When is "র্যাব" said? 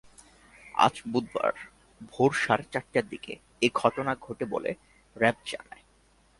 5.15-5.37